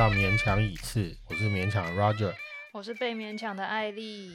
[0.00, 2.32] 到勉强一次，我是勉强 Roger。
[2.72, 4.34] 我是被勉强的艾丽，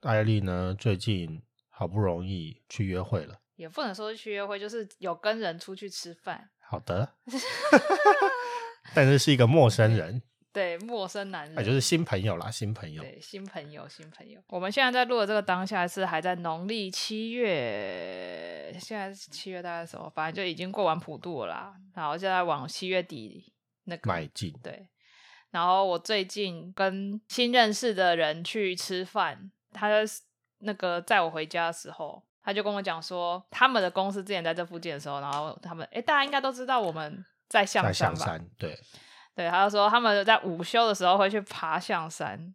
[0.00, 3.38] 艾丽呢，最近好不容易去约会了。
[3.54, 6.50] 也不能说是去约会，就是有跟人出去吃饭。
[6.58, 7.14] 好的，
[8.92, 10.20] 但是是一个陌生人，
[10.52, 13.00] 对，陌生男人，也就是新朋友啦，新朋友。
[13.00, 14.42] 对，新朋友，新朋友。
[14.48, 20.10] 我们现在在录的这个当下是还在农历七月，现在是七月大概什么？
[20.12, 23.52] 反正就已经过完普渡了啦，然后现在往七月底
[23.88, 24.52] 那个迈进。
[24.62, 24.88] 对，
[25.50, 29.88] 然后我最近跟新认识的人去吃饭，他
[30.60, 38.38] 那个载我回家的时候，他就跟我讲说，他们的公司之前在这附近的时候，然后他们哎，大家应该都知道我们在象山吧？
[38.58, 38.78] 对。
[39.34, 42.52] 对，他就说他们在午休的时候会去爬象山，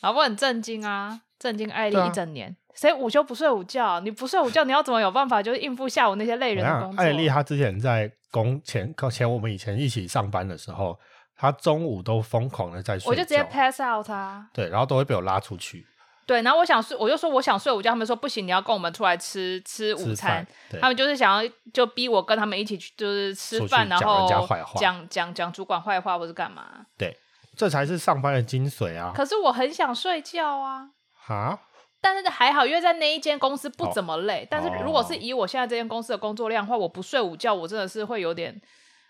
[0.00, 4.00] 然后我很震惊啊，震惊艾丽一整年，谁午休不睡午觉？
[4.00, 7.02] 你不睡午觉，你要怎么有办法就是应付下午那些累人的工作？
[7.02, 10.98] 艾丽她之前在工前前我们以前一起上班的时候，
[11.36, 15.86] 她中午都疯狂的在睡，我就直接 pass out 啊，对，然后都会被我拉出去。
[16.26, 20.44] 对，然后我想睡，我就说我想睡午觉，他们说不行，你要跟我们出来吃吃午餐。
[20.80, 24.28] 他们就是想要就逼我跟他们一起去，就是吃饭，然后
[24.76, 26.84] 讲讲讲主管坏话或是干嘛。
[26.98, 27.16] 对，
[27.56, 29.12] 这才是上班的精髓啊！
[29.14, 30.90] 可是我很想睡觉啊。
[31.26, 31.58] 哈？
[32.00, 34.46] 但是还好，因为在那一间公司不怎么累。
[34.48, 38.60] 但是如果是以我现在这间公司的工作量的话，我不睡午觉，我真的是会有点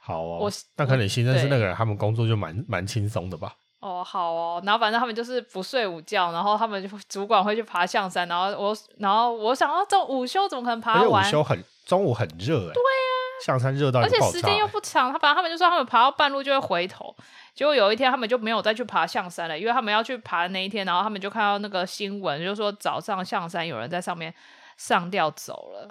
[0.00, 0.38] 好哦。
[0.40, 3.52] 我那可能新认识那个人，他们工作就蛮蛮轻松的吧。
[3.80, 11.22] 哦，好哦，然后反正他们就是不睡午觉，然后他们就主管会去爬象山，然后我，然后我想到这午休怎么可能爬完？
[11.22, 17.14] 午休很中午很热哎，对啊，象山热到而且时间又不长，他反正他们就说他们爬到半路就会回头，
[17.54, 24.32] 结果有一天他们就没有再去爬象山了，因为他们要去爬那一天，然后他们就看到那个新闻，就说早上象山有人在上面
[24.76, 25.82] 上吊走了，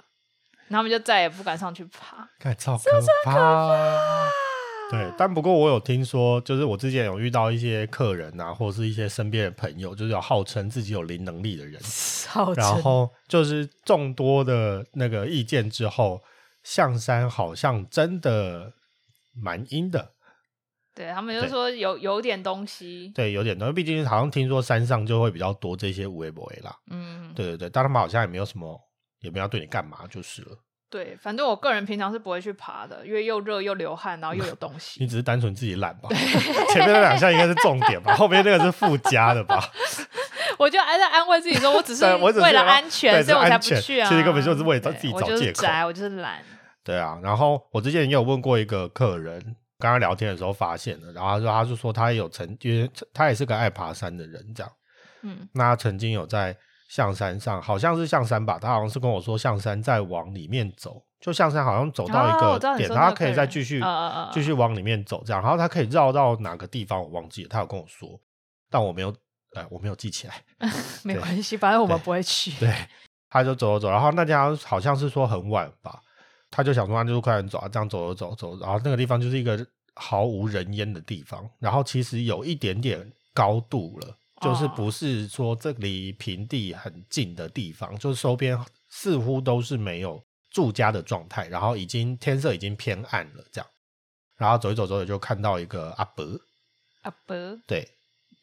[0.68, 2.90] 然后他们就再也不敢上去爬，太超可
[3.24, 3.70] 怕。
[4.88, 11.80] 对，但不过我有听说，就是我之前有遇到一些客人啊，或者是一些身边的朋友，就是有号称自己有灵能力的人，
[12.54, 16.22] 然后就是众多的那个意见之后，
[16.66, 18.72] 象山好像真的
[19.40, 20.14] 蛮阴的。
[20.92, 26.74] 对他们就说有有点东西，对，有点东西，毕竟好像听说山上就会比较多这些无为不为啦。
[26.90, 28.76] 嗯，对对对，但他们好像也没有什么，
[29.20, 30.48] 也没有对你干嘛，就是了。
[30.90, 34.98] 对，反正我个人平常是不会去爬的，因为又热又流汗，然后又有东西。
[35.02, 36.08] 你只是单纯自己懒吧？
[36.74, 39.62] 前面那两项应该是重点吧，后面那个是附加的吧？
[40.58, 42.04] 我就还在安慰自己说，我只是
[42.40, 44.08] 为了安全，所以我才不去啊。
[44.08, 45.60] 其实根本就是为了自己找借口。
[45.60, 46.42] 宅，我就是懒。
[46.86, 49.38] 对啊，然后我之前也有问过一个客人，
[49.78, 54.72] 跟他聊天的时候发现了，然后他说，他就说他有曾，因为他也是个爱爬山的人，这样。
[55.22, 56.56] 嗯，那曾经有在。
[56.88, 63.82] 象山上好像是象山吧，他好像是跟我说象山在往里面走，就象山好像走到一个点，他可以再继续
[64.32, 68.08] 继续往里面走，这样，然后他可以绕到哪个地方我忘记了，他有跟我说，
[68.70, 69.12] 但我没有，
[69.56, 70.34] 呃，我没有记起来，
[71.02, 72.52] 没关系，反正我们不会去。
[72.60, 72.72] 对，
[73.28, 76.00] 他就走走走，然后那家好像是说很晚吧，
[76.50, 84.16] 他就想说那就快点走啊，这样走走走走，然后那个地方就是一个毫无人烟的地方，然后其实有一点点高度了。
[84.42, 93.66] 就是不是说这离平地很近的地方，就是周边似乎都是没有住家的状态，然后已经天色已经偏暗了，这样，
[94.36, 96.22] 然后走一走走就看到一个阿伯，
[97.00, 97.34] 阿伯，
[97.66, 97.88] 对，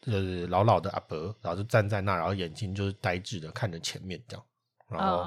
[0.01, 4.43] 就是老老的阿伯，然后就站在那，然后眼睛就是呆滞的看着前面这样，
[4.89, 5.23] 然后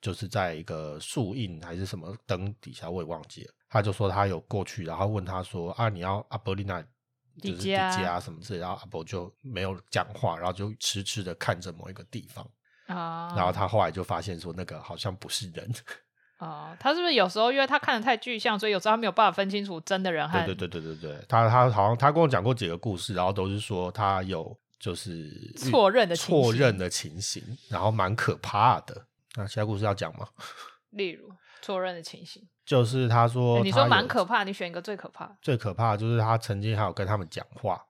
[0.00, 6.84] 就是在一个树荫还是什么灯底下，我也忘记了，他就说他有过去，然后问他说啊，你要阿伯丽娜。
[7.40, 12.46] 就是迪迦啊什么之类，然后阿伯就没有讲话，然后就痴痴的看着某一个地方
[12.86, 13.32] 啊。
[13.34, 15.72] 然后他后来就发现说，那个好像不是人
[16.38, 16.76] 哦。
[16.78, 20.44] 他是不是有时候因为他看的太具象，所以有时候他没有办法分清楚真的人和……
[20.44, 21.24] 对对对对对对。
[21.28, 29.06] 他他好像他跟我讲过几个故事，然后都是说他有就是错认的错认的情形，然后蛮可怕的。
[29.36, 30.26] 那其他故事要讲吗？
[30.90, 31.30] 例如
[31.62, 32.42] 错认的情形。
[32.64, 35.36] 就是他说，你说蛮可怕，你选一个最可怕。
[35.40, 37.84] 最可怕的就是他曾经还有跟他们讲话，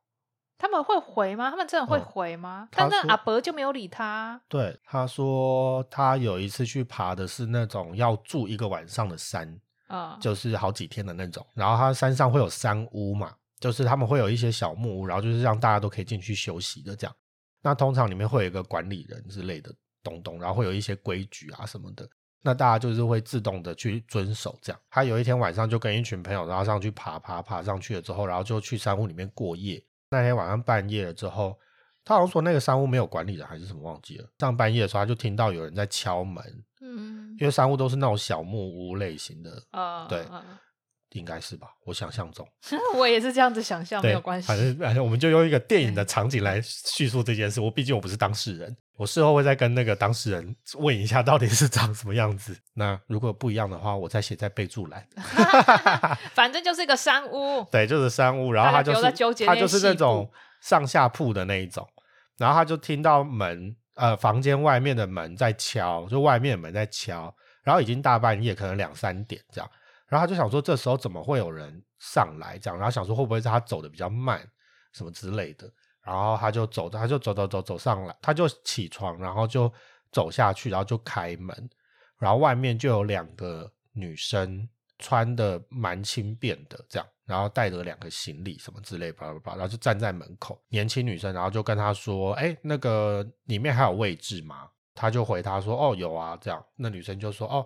[0.59, 1.51] 他们会回吗？
[1.51, 2.69] 他们真的会回吗？
[2.73, 4.41] 但那阿伯就没有理他。
[4.49, 11.47] 对，他说他有一次去爬的是那种要住一个晚上的山，啊，就是好几天的那种。
[11.55, 17.15] 然后他山上会有山屋嘛，就是他们会有一些小木屋，然后就是让大家都可以进去休息的这样。
[17.63, 19.71] 那通常里面会有一个管理人之类的
[20.03, 22.09] 东东，然后会有一些规矩啊什么的。
[22.43, 24.81] 那大家就是会自动的去遵守这样。
[24.89, 29.83] 他有一天晚上就跟一群朋友，然后上去爬爬爬上去了之后，然后就去山屋里面过夜。
[30.11, 31.59] 那天晚上半夜了之后，
[32.03, 34.29] 他好像说那个山屋没有管理人还是什么忘记了。
[34.39, 36.43] 上半夜的时候，他就听到有人在敲门。
[36.81, 39.63] 嗯，因为山屋都是那种小木屋类型的。
[39.73, 40.25] 啊，对。
[41.13, 41.69] 应该是吧？
[41.85, 42.47] 我想象中，
[42.95, 44.47] 我也是这样子想象，没有关系。
[44.47, 47.61] 反正反正我们就用一个电影的场景来叙述这件事。
[47.61, 52.57] 我毕竟我不是当事人，我事后会再跟那个当事人问一下，到底是长什么样子。
[52.75, 55.05] 那如果不一样的话，我再写在备注栏。
[56.33, 58.53] 反正就是一个山屋，对，就是山屋。
[58.53, 59.03] 然后他就是
[59.45, 60.31] 他就是那种
[60.61, 61.87] 上下铺的那一种。
[62.39, 67.35] 然后他就听到门呃房间外面的门在敲，就外面门在敲。
[67.63, 69.71] 然后已经大半夜，可能两三点这样。
[70.11, 72.59] 然后他就想说，这时候怎么会有人上来？
[72.59, 74.45] 这样，然后想说会不会是他走的比较慢，
[74.93, 75.73] 什么之类的。
[76.03, 79.73] 然后他就走，他就走走走走上来，他就起床，然后就
[80.11, 81.71] 走下去，然后就开门，
[82.19, 84.69] 然后外面就有两个女生，
[84.99, 97.65] 穿的蛮轻便的，这样，然后带着两个行李什么之类，巴拉巴拉，然后就站在门口，年轻女生，然后就跟他说：“哎，那个里面还有位置吗？”他就回他说：“哦，有啊。”这样，那女生就说：“哦。”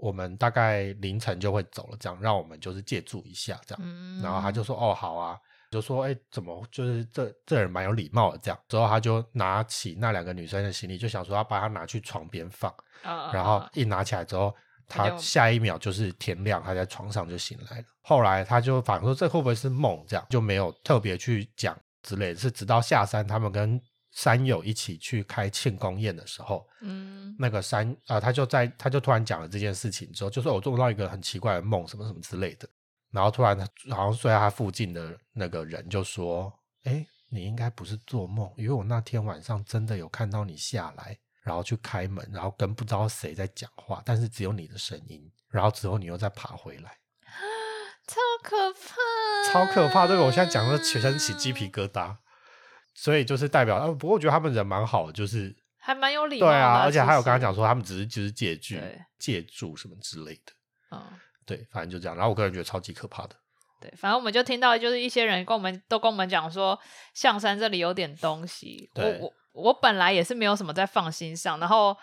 [0.00, 4.20] 我们大概凌晨就会走了，这样让我们就是借住一下，这样。
[4.22, 5.38] 然后他就说：“哦，好啊。”
[5.68, 12.72] 就说：“哎，怎么就是这这人蛮有礼貌的？”这样之后他就拿起那两个女生的行李，就想说要把它拿去床边放。
[13.32, 14.54] 然后一拿起来之后，
[14.86, 17.84] 他下一秒就是天亮，他在床上就醒来了。
[18.02, 22.34] 后来他就反说：“这会不会是梦？”这样就没有特别去讲之类。
[22.34, 23.80] 是直到下山，他们跟。
[24.16, 32.66] 山友一起去开庆功宴的时候，嗯，那个山啊，他就在，他就突然讲了这件事情之后，就说我做到一个很奇怪的梦，什么什么之类的。
[33.10, 33.58] 然后突然
[33.90, 36.50] 好像睡在他附近的那个人就说
[36.84, 46.96] ：“哎，你应该不是做梦，因为我那天晚上真的有看到你下来，然后去开门，然后跟不知道谁在讲话，但是只有你的声音，然后之后你又再爬回来，
[48.06, 50.06] 超可怕，超可怕！
[50.06, 52.16] 这个我现在讲的全身起鸡皮疙瘩。”
[52.98, 56.52] 所以就是代表，不过我觉得他们人蛮好的，就是还蛮有礼貌的。
[56.52, 58.80] 对啊，而且还有刚刚讲说，他们只是就是借据、
[59.18, 60.52] 借住什么之类的。
[60.92, 61.02] 嗯，
[61.44, 62.16] 对，反正就这样。
[62.16, 63.36] 然后我个人觉得超级可怕的。
[63.80, 66.76] 对，反正我们就听到，就是一些人跟我们都跟我们讲说，
[67.12, 68.90] 象山这里有点东西。
[68.94, 71.96] 我我我本来也是没有什么在放心上，然后。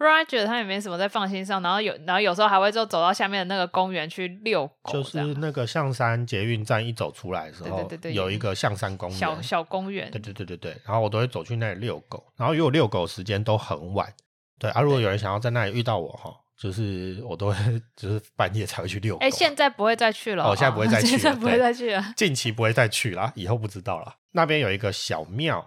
[0.00, 14.10] Right，觉得他也没什么在放心上，然后有，然后有时候还会就走到下面的那个公园去遛狗，就是那个象山捷运站一走出来的时候，有一个象山公园，小小公园，对对对对对，然后我都会走去那里遛狗，然后因为我遛狗时间都很晚，
[14.58, 17.54] 对啊，如果有人想要在那里遇到我哈，就是我都会
[17.94, 24.14] 就是半夜才会去遛狗，哎，现在不会再去了，哦，现在不会再去， 现在不会再去了，近期不会再去了，以后不知道了。
[24.32, 25.62] 那边有一个小庙，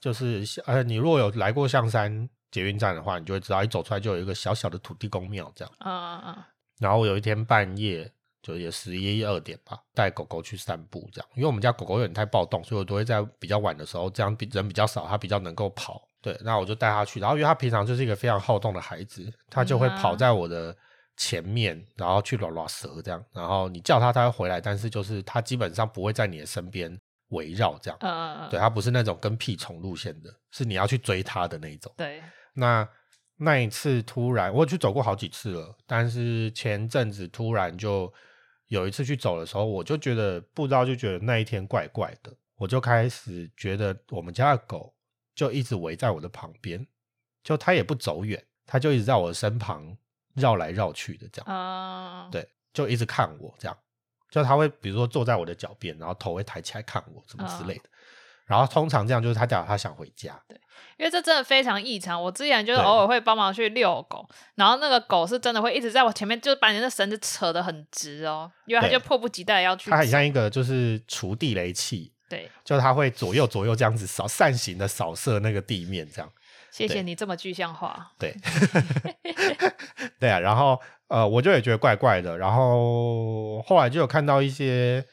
[0.00, 2.28] 就是呃，你如果有来过象山。
[2.50, 5.74] 捷运站的话，你就会知道，一走出来就有一个小小的土地公庙这样。
[5.78, 6.48] 啊啊啊！
[6.78, 8.10] 然后我有一天半夜，
[8.42, 11.28] 就也十一二点吧，带狗狗去散步这样。
[11.34, 16.06] 因为我们家狗狗有点太暴动，所以我都会在比较晚的时候，这样比人比较少，它比较能够跑。
[16.22, 17.20] 对，那我就带它去。
[17.20, 20.76] 然后因为它平常就是一个非常好动的孩子，它就会跑在我的
[21.16, 23.24] 前面，然后去拉拉蛇这样。
[23.32, 26.98] 然后你叫它，它会回来，但是就是它基本上不会在你的身边。
[27.28, 31.92] 围绕这样，嗯嗯嗯，对，它不是那种跟屁虫路线的，是你要去追它的那一种。
[31.96, 32.22] 对，
[32.54, 32.88] 那
[33.36, 38.12] 那一次突然，我去走过好几次了，但是前阵子突然就
[38.68, 44.94] 有一次去走的时候，我就觉得不知道，就觉得那一天怪怪的，我就开始觉得我们家的狗
[45.34, 46.86] 就一直围在我的旁边，
[47.42, 49.96] 就它也不走远，它就一直在我的身旁
[50.34, 53.76] 绕来绕去的这样，啊，对，就一直看我这样。
[54.36, 57.84] 就他会比如说坐在我的脚边，然后头会抬起来看我，什么之类的。
[58.44, 60.38] 然后通常这样就是他讲他想回家。
[60.46, 60.60] 对，
[60.98, 62.22] 因为这真的非常异常。
[62.22, 69.90] 我之前就是偶尔会帮忙去遛狗，然后那个狗是真的会一直在我前面，就是把你的绳子扯得很直哦，因为它就迫不及待要去。
[69.90, 76.30] 它很像一个就是除地雷器，对，就它会左右左右这样子扫，扇形的扫射那个地面这样。
[76.70, 78.12] 谢谢你这么具象化。
[78.18, 78.36] 对，
[80.20, 80.78] 对啊，然后。
[81.08, 85.04] 呃，我就也觉得怪怪的，然后后来就有看到一些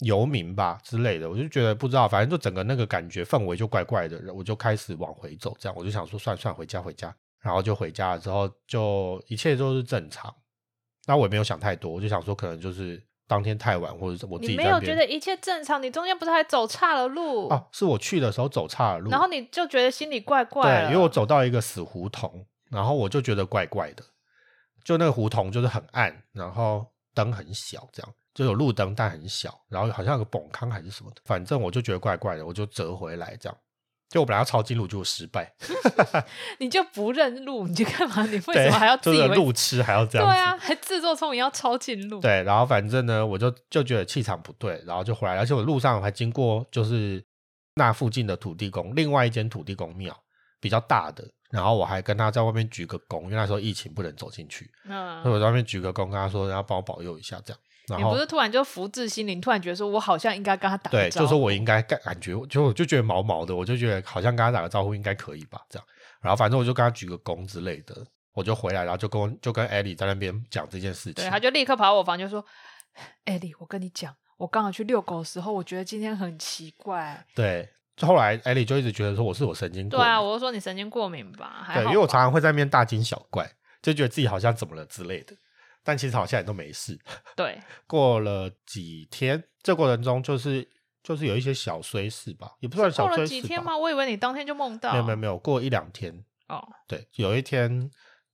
[0.00, 10.34] 游民吧之类的，我就觉得不知道，反正就整个那个感觉氛围就怪怪的，我就开始往回走，这样我就想说算算回家回家，然后就回家了之后就一切都是正常，
[11.06, 17.48] 那我也没有想太多，我就想说可能就是当天太晚或者是我自己没有觉得一切正常，你中间不是还走岔了路？
[17.48, 24.02] 哦，是我去的时候走岔了路，然后你就觉得心里怪怪，对，因为我走到一个死胡同，然后我就觉得怪怪的。
[24.86, 33.58] 就那个胡同就是很暗，然后灯很小，这样就有路灯但很小，然后好像有个崩坑还是什么的，反正我就觉得怪怪的，我就折回来这样。
[34.08, 35.52] 就我本来要抄近路，就失败。
[36.60, 38.24] 你就不认路，你就干嘛？
[38.26, 40.28] 你为什么还要自以为路痴还要这样？
[40.28, 42.20] 对啊，还自作聪明要抄近路。
[42.20, 47.20] 对，然后反正呢，我就就觉得气场不对，然后就回来，而且我路上还经过就是
[47.74, 50.16] 那附近的土地公，另外一间土地公庙
[50.60, 51.28] 比较大的。
[51.50, 57.60] 然后我还跟他在外面鞠个躬，因为那时候疫情不能走进去，嗯，所以我在外面鞠个躬，跟他说要帮我保佑一下，这样。
[57.88, 65.86] 然后你不是突然就福至心灵，突然觉得说我好像应该跟他打对，就说我应该感感觉就我就觉得毛毛的，我就觉得好像跟他打个招呼应该可以吧，这样。
[66.20, 67.94] 然后反正我就跟他鞠个躬之类的，
[68.34, 71.14] 我就回来，然后就跟就跟艾莉在那边讲这件事情。
[71.14, 72.44] 对，他就立刻跑到我房间说
[73.24, 77.68] ：“艾莉，我跟你讲，我刚好去遛狗的时候，我觉得今天很奇怪。”对。
[78.04, 80.04] 后来艾莉就一直觉得说我是我神经过敏。
[80.04, 81.66] 对啊，我就说你神经过敏吧。
[81.72, 83.50] 对，因为我常常会在那边大惊小怪，
[83.80, 85.34] 就觉得自己好像怎么了之类的。
[85.82, 86.98] 但其实好像也都没事。
[87.36, 90.68] 对， 过了几天，这过程中就是
[91.02, 93.28] 就是有一些小衰事吧，也不算小衰事。
[93.28, 93.76] 几天吗？
[93.76, 94.90] 我以为你当天就梦到。
[94.90, 96.24] 没有没有没有，过一两天。
[96.48, 97.88] 哦，对，有一天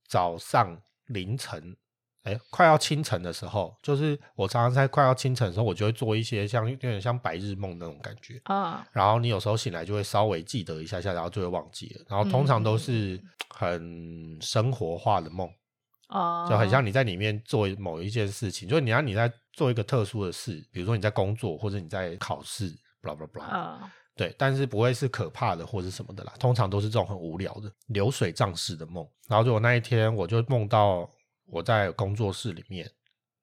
[0.07, 1.77] 早上凌晨。
[2.23, 8.87] 哎，快要清晨的时候，就是我常常在快要清晨的时候，我就会做一些像有点像白日梦那种感觉啊。
[8.93, 12.05] 然后你有时候醒来就会稍微记得一下下，然后就会忘记了。
[12.07, 15.49] 然后通常都是很生活化的梦
[16.07, 22.69] 啊，就很像你在里面做某一件事情，就是你要你在做一个特殊的事，比如说你在工作或者你在考试
[23.01, 23.91] ，blah blah blah 啊。
[24.15, 29.05] 对，但是不会是可怕的或者什么的啦，通常都是这种很无聊的流水账式的梦。
[29.27, 31.09] 然后就我那一天，我就梦到。
[31.53, 32.89] 我在工作室里面，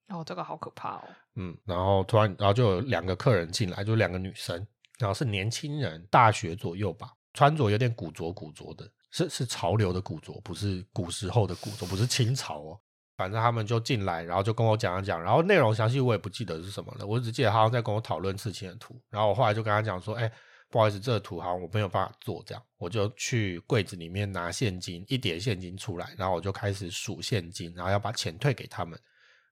[0.09, 1.05] 哦，这个好可怕哦。
[1.37, 4.67] 嗯，然后突然，然后就有两个客人进来，就两个女生，
[4.99, 12.81] 然后是年轻人，大学左右吧，穿着有点古着古着的，是是潮流的古着，不是古时候的古着，不是清朝哦。
[13.17, 20.31] 反正他们就进来，然后就跟我讲一讲，然后内容详细我也不记得是什么了，我只记得他在跟我讨论刺青的图，然后我后来就跟他讲说，哎。
[20.71, 28.99] 不好意思，这个图好像我没有办法做，这样我就去柜子里面拿现金，一叠现金出来，然后我就开始数现金，然后要把钱退给他们，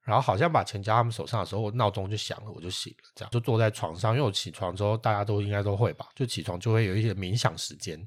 [0.04, 7.98] 然后好像把钱交他们手上的时候，我闹钟就响了，我就醒了，这样就坐在床上，因为我起床之后大家都应该都会吧，就起床就会有一些冥想时间，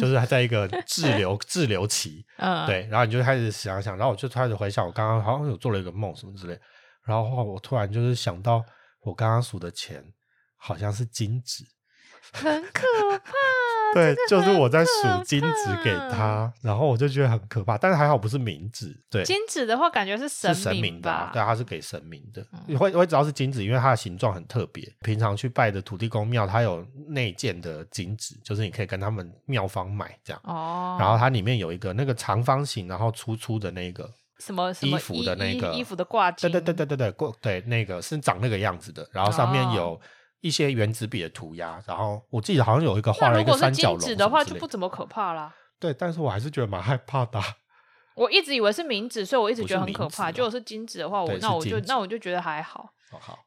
[0.00, 6.58] 就是在一个滞留 滞留期，嗯，对，然后你就开始想想，然后我就开始回想我刚刚好像有做了一个梦什么之类，
[7.04, 8.64] 然后我突然就是想到
[9.02, 10.04] 我刚刚数的钱
[10.56, 11.64] 好像是金纸。
[12.32, 12.82] 很可
[13.24, 13.32] 怕，
[13.94, 34.08] 对，就是我在数金子给他，然后我就觉得很可怕，但是还好不是冥纸，对，金子的话感觉是神神明的，对，它是给神明的，你会会知道是金子，因为它的形状很特别，平常去拜的土地公庙，它有内建的金子，就是你可以跟他们庙方买这样，哦，然后它里面有一个那个长方形，然后粗粗的那个
[34.38, 39.98] 什么衣服的那个衣服的挂件，对对对对对对，过对那个是长那个样子的，然后上面有。
[40.40, 43.98] 一些原子笔的涂鸦，然后我记得好像有一个画了一个三角龙。
[43.98, 45.54] 纸的话就不怎么可怕啦。
[45.80, 47.40] 对，但是我还是觉得蛮害怕的。
[48.14, 50.30] 我一直以为是明纸，所以我一直觉得很可怕。
[50.30, 52.88] 就是金纸的话，我那我就那我就觉得还好。
[53.10, 53.38] 好好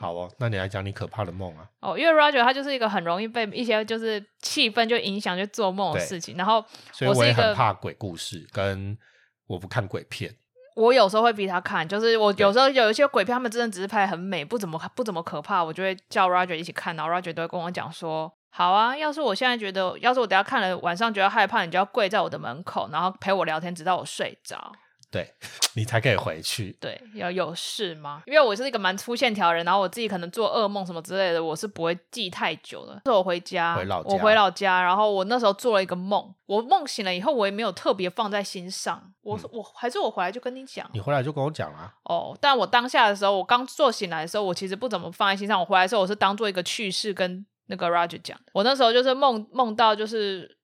[0.00, 1.68] 好哦，那你来讲你可怕的梦啊？
[1.80, 8.98] 哦，因为 Roger 他就是一个很容易被一些就是气氛就影响就做梦的事情，然后所以我也很怕鬼故事，跟
[9.46, 10.34] 我不看鬼片。
[10.76, 24.70] 我有时候会逼他看，就是我有时候有一些鬼片，他们真的只是拍很美，不怎么不怎么可怕，我就会叫 Roger 一起看，然后 Roger 都会跟我讲说：“好啊，要是我现在觉得，要是我等下看了晚上觉得害怕，你就要跪在我的门口，然后陪我聊天，直到我睡着。”
[25.08, 25.32] 对
[25.74, 26.76] 你才可以回去。
[26.80, 28.22] 对，要有事吗？
[28.26, 33.00] 因为我是一个蛮粗线条的人，然后我自己可能做噩梦什么之类的，我是不会记太久的。
[33.04, 39.12] 是我回家，回老家，我回老家，然后我那时候做了一个梦，我梦醒了以后，我也没有特别放在心上。
[39.22, 41.92] 我我还是我回来就跟你讲，你回来就跟我讲啊。
[42.04, 45.58] 哦，但我当下的时候，我刚做醒来的时候，我其实不怎么放在心上。
[45.58, 48.38] 我回来的时候，我是当做一个趣事跟那个 Roger 讲。
[48.52, 50.58] 我那时候就是梦梦到，就是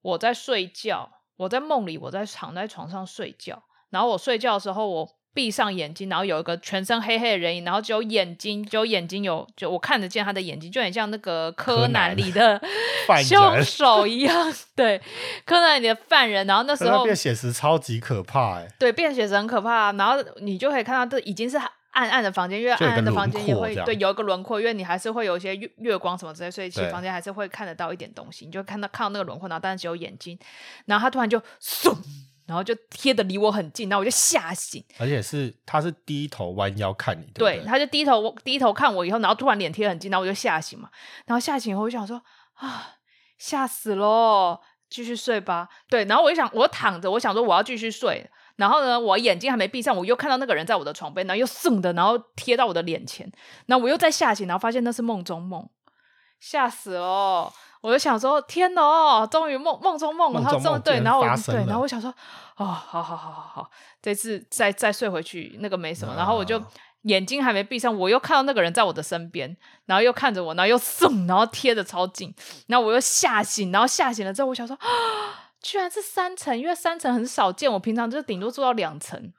[0.00, 3.62] 我在睡觉，我在梦里，我在躺在床上睡觉。
[3.92, 12.60] 然后我睡觉的时候，我闭上眼睛，然后有一个全身黑黑的人影，然后只有眼睛，只有眼睛有，就我看得见他的眼睛，就很像那个柯南里的
[13.24, 14.52] 凶手一样。
[14.76, 15.00] 对，
[15.46, 16.46] 柯南里的犯人。
[16.46, 18.68] 然后那时候变写实超级可怕哎。
[18.78, 19.90] 对，变写实很可怕。
[19.92, 21.56] 然后你就可以看到，这已经是
[21.92, 28.44] 暗暗的房间，因为暗暗的房间也会对有一个轮廓，因为你还是会有一些月月光什么之类，所以其实房间还是会看得到一点东西。
[28.44, 30.38] 你就看到看到那个轮廓，然后但是只有眼睛。
[30.84, 31.96] 然后他突然就 嗖。
[32.46, 40.90] 然后就贴的离我很近，然后我就吓醒，而且是他是低头弯腰看你，对，他就低头低头看我以后，然后突然脸贴很近，然后我就吓醒嘛。
[41.26, 42.22] 然后吓醒以后，我就想说
[42.54, 42.96] 啊，
[43.38, 45.68] 吓死喽，继续睡吧。
[45.88, 48.30] 对，然后我就想，我躺着，我想说我要继续睡。
[48.56, 53.30] 然后呢，我眼睛还没闭上，我又看到那个人在我的床边，然后又送的，然后贴到我的脸前。
[53.66, 55.68] 然后我又再吓醒，然后发现那是梦中梦，
[56.38, 57.52] 吓死了。
[57.82, 62.08] 我就想说，天呐，终于梦梦中梦了，他终对，然后我对，然后我想说，
[62.56, 63.70] 哦，好好好好好，
[64.00, 66.14] 这次再再睡回去，那个没什么。
[66.16, 66.62] 然后我就
[67.02, 72.32] 眼睛还没闭上，我又看到那个人在我的身边，然后又看着我，然后又送，然后贴的超近，
[72.68, 74.86] 然后我又吓醒，然后吓醒了之后，我想说，啊，
[75.60, 79.32] 居然是三层，因为三层很少见，我平常就是顶多做到两层。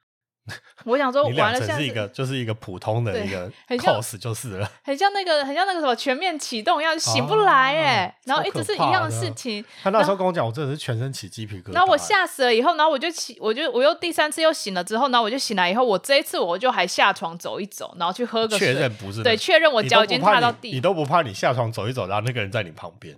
[0.84, 9.64] 我想说，你两完了，层是一个就是一个普通的一个 cos 就是了， 很像那个很像那个什么全面启动一样，醒不来哎，然后一直是一样的事情。
[9.82, 11.74] 他那时候跟我讲，我真的是全身起鸡皮疙瘩。
[11.74, 23.18] 然后我吓死了以后，然后我就起，我就我又第三次又醒了之后，然后我就醒来以后，我这一次我就还下床走一走，然后去喝个确认不是对，确认我脚已经踏到地，你都不怕你下床走一走，然后那个人在你旁边。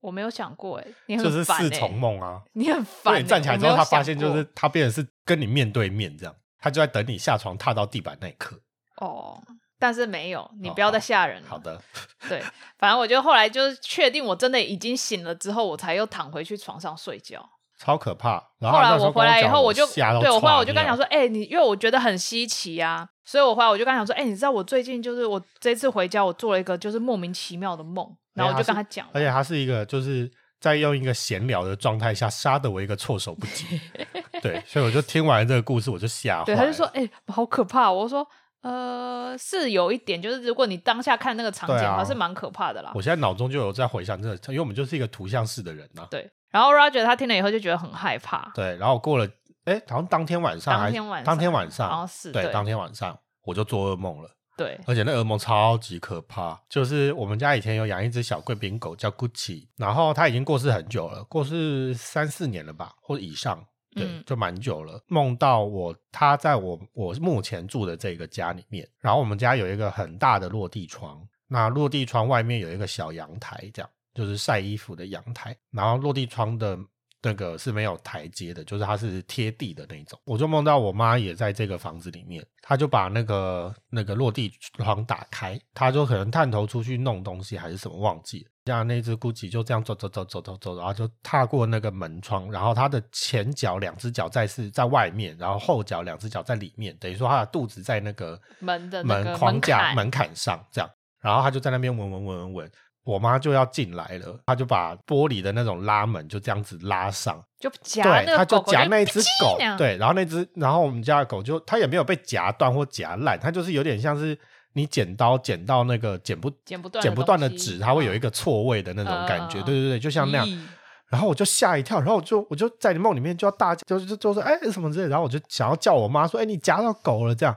[0.00, 2.42] 我没有想过哎，你就是四重梦啊！
[2.52, 3.18] 你很烦。
[3.18, 8.58] 你站起来之后，他发现就是他变成是跟你面对面这样，他就在等你下床踏到地板那一刻。
[8.96, 9.38] 哦，
[9.78, 11.46] 但是没有，你不要再吓人了。
[11.46, 11.78] 好的。
[12.26, 12.42] 对，
[12.78, 17.46] 反正我就后来就是确定我真的已经醒了之后，我才又躺回去床上睡觉。
[17.78, 18.38] 超可怕！
[18.62, 30.32] 后来我回来以后，我就对我后来我就跟他讲说：“哎，你因为我觉得很稀奇啊，所以我回来我就跟他讲说：哎，你知道我最近就是我这次回家，我做了一个就是莫名其妙的梦，然后我就跟他讲，而且他是一个就是。”
[30.64, 33.78] 在用一个闲聊的状态下杀得我一个措手不及，
[34.40, 36.44] 对，所以我就听完这个故事我就吓坏。
[36.46, 38.26] 对，他就说：“哎，好可怕！”我说
[38.64, 46.06] ：“呃，是有一点，就是如果你当下看那个场景，还是蛮可怕的啦。”我现在脑中就有在回想这个，因为我们就是一个图像式的人呐。
[46.10, 48.50] 对，然后 Roger 他听了以后就觉得很害怕。
[48.54, 49.28] 对，然后过了，
[49.66, 54.30] 哎，好像当天晚上，当天晚上，当天晚上，对，当天晚上我就做噩梦了。
[54.56, 65.02] 对，而且那噩梦超级可怕，就是我们家以前有养一只小贵宾狗叫 Gucci，然后它已经过世很久了，过世三四年了吧，或者以上，对，就蛮久了。
[65.08, 76.78] 梦到我，它在我我目前住的这个家里面，然后我们家有一个很大的落地窗，那落地窗外面有一个小阳台，这样就是晒衣服的阳台，然后落地窗的。
[77.24, 80.20] 那个是没有台阶的，就是它是贴地的那种。
[80.24, 88.50] 我就梦到我妈也在这个房子里面，她就把那个那个落地窗打开，她就可能探头出去弄东西还是什么忘记了。
[88.66, 102.72] 这样那只 Gucci 就这样走走走走走走，然后就踏过那个门窗，然后它的前脚两只脚在是在外面，然后后脚两只脚在里面，等于说它的肚子在那个门的门框架门槛上这样，然后它就在那边闻闻闻闻闻。
[103.04, 114.36] 我妈就要进来了，她就把玻璃的那种拉门就这样子拉上，就夹对，她就夹那只狗，对，然后那只，然后我们家的狗就它也没有被夹断或夹烂，它就是有点像是
[114.72, 120.68] 你剪刀剪到那个剪不剪不断剪不断的纸，它会有一个错位的那种感觉，对对对，就像那样。
[121.10, 127.54] 然后我就吓一跳，然后我就我就在你梦里面就要大叫，就就就说哎什么之类，然后我就想要叫我妈说哎你夹到狗了这样，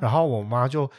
[0.00, 0.90] 然后我妈就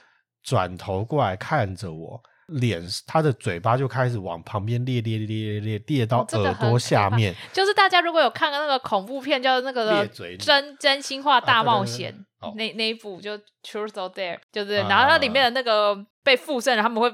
[0.42, 2.20] 转头过来看着我。
[2.52, 7.36] 脸，他的嘴巴就开始往旁边裂裂裂裂裂到耳朵下面。
[7.54, 10.08] 就是大家如果有看那个恐怖片，叫那个
[10.38, 12.14] 《真真心话大冒险》
[12.56, 17.14] 那那一部，就《Truth or Dare》，就是然后它里面的那个被附身，他们会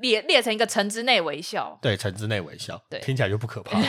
[0.00, 1.78] 裂裂成一个城之内微笑。
[1.80, 3.78] 对，城之内微笑，对，听起来就不可怕。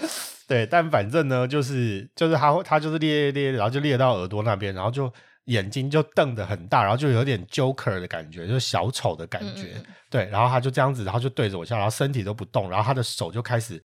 [0.48, 5.12] 对，但反正呢，就是就是他他就是裂裂裂，然后就裂到耳朵那边，然后就。
[5.50, 9.82] 眼睛就瞪得很大，然后就有点 Joker 的感觉，就是小丑的感觉。
[10.08, 13.82] 对，然后他就这样子，然后就对着我笑，然后身体都不动，然后他的手就开始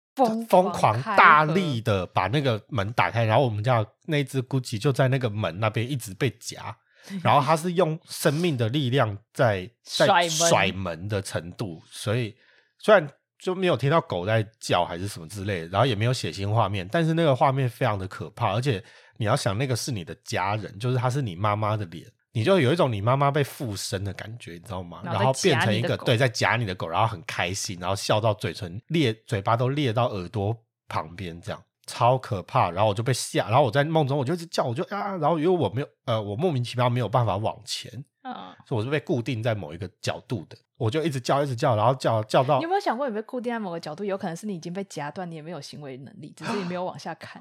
[0.48, 6.76] 疯狂大力的把那个门打开，然后我们家那只 Gucci 就在那个门那边一直被夹，
[7.22, 12.34] 然后他是用生命的力量在在甩门的程度，所以
[12.78, 13.08] 虽然
[13.42, 18.82] 就没有听到狗在叫还是什么之类的，然后也没有血腥画面，但是那个画面非常的可怕，而且。
[19.18, 25.00] 你要想那个是你的家人，就是他是你妈妈的脸，你就有一种你妈妈被附身的感觉，你知道吗？
[25.04, 30.56] 然后变成一个对，在夹你的狗，然后很开心，然后笑到嘴唇裂，嘴巴都裂到耳朵
[30.88, 32.68] 旁边，这样超可怕。
[32.68, 37.88] 然后我就被吓，然后我在梦中我就一直叫，我就啊，然后因为我没有呃，我莫名其妙没有办法往前，
[38.24, 38.34] 嗯，
[38.66, 42.58] 所以我是被固定在某一个角度的，我就一直叫，一直叫，然后叫叫到。
[42.58, 47.40] 你有没有想过，你被固定在某个角度，有可能是你已经被夹断，你也没有行为能力，只是你没有 往下看。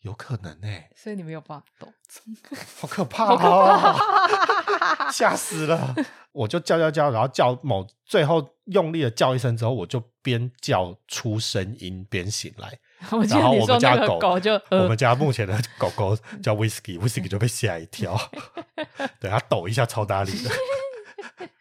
[0.00, 1.92] 有可能哎，所以你没有办法动，
[2.80, 3.94] 好可怕哦，
[5.12, 5.94] 吓死了！
[6.32, 12.76] 我就叫叫叫，然后叫某最后用力的叫一声之后，我就边叫出声音边醒来。
[12.98, 18.18] 然后我们家狗就我们家目前的狗狗叫 Whisky，Whisky 就被吓一跳，
[19.20, 20.50] 对它抖一下超大力的。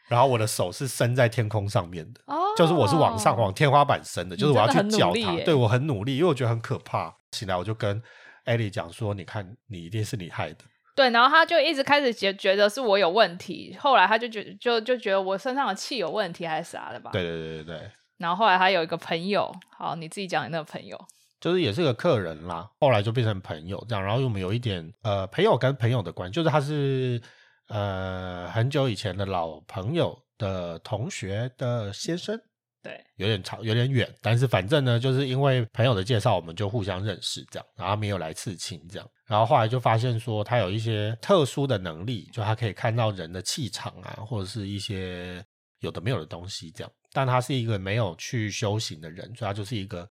[0.09, 2.21] 然后我的手是伸在天空上面的，
[2.57, 5.35] 就是我是往上往天花板伸的，就是我要去叫它。
[5.45, 7.15] 对我很努力，因为我觉得很可怕。
[7.31, 8.01] 醒来我就跟。
[8.45, 10.63] 艾莉讲说：“你看，你一定是你害的。”
[10.95, 17.11] 对，然后他就一直开始觉觉得是我有问题，后来他就觉就就觉得我身上的气有问题还是啥的吧？
[17.11, 17.91] 对对对对对。
[18.17, 20.97] 然后后来他有一个朋友，好，你自己讲你那个朋友，
[21.39, 22.67] 就是也是个客人啦。
[22.79, 27.21] 后来就变成朋友这样，然后我们有一点呃朋友跟朋友的关系，就是他是
[27.69, 32.39] 呃很久以前的老朋友的同学的先生。
[32.81, 45.43] 对，有点长，有点远，但是反正呢，就是因为朋友的介绍，我们就互相认识这样，然后没有来刺青这样，然后后来就发现说他有一些特殊的能力，就他可以看到人的气场啊，或者是一些
[45.79, 46.89] 有的没有的东西这样。
[47.11, 50.09] 但他是一个没有去修行的人，所以他就是一个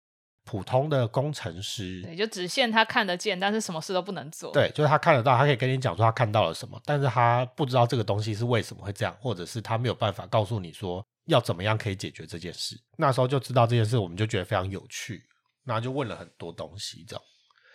[0.46, 2.02] 普通的工程师。
[2.02, 4.52] 对，就只限他看得见，但是什么事都不能做。
[4.52, 12.80] 对，就是他看得到，他可以跟你讲说他看到了什么，但是他不知道这个东西是为什么会这样，或者是他没有办法告诉你说要怎么样可以解决这件事。
[12.98, 15.24] 那时候就知道这件事，我们就觉得非常有趣，
[15.64, 17.24] 那就问了很多东西，这样。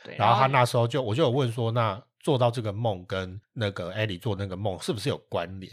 [0.04, 5.72] 对，然后他那时候就我就有问说，那做到这个梦跟那个艾莉做那个梦是不是有关联？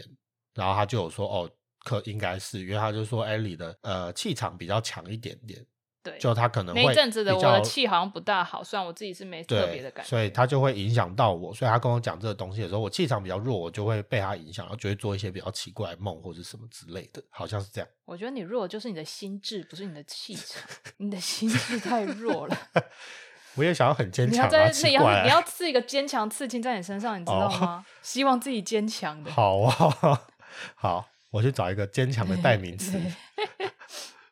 [0.54, 1.50] 然后他就有说，哦。
[1.84, 5.64] 可应该是，因为他就说艾莉的呃气场比较强一点点，
[6.10, 17.88] 对，就他可能那阵子的我的气好像不大好，虽然我自己是没特别的感觉，所以他就会影响到我，所以他跟我讲这个东西的时候，我气场比较弱，我就会被他影响，然后就会做一些比较奇怪的梦或者什么之类的，好像是这样。
[18.04, 20.62] 我觉得你弱就是你的心智，不是你的气场，
[20.98, 22.56] 你的心智太弱了。
[23.56, 27.84] 我也想要很坚强，你要你要刺一个坚强刺青在你身上，你知道吗？
[28.02, 29.30] 希望自己坚强的。
[29.30, 30.20] 好啊，
[30.76, 31.08] 好。
[31.32, 32.98] 我去找一个坚强的代名词。